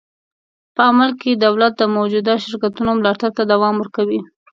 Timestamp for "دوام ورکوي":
3.51-4.19